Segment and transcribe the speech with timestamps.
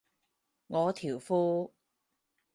[0.65, 1.69] 我條褲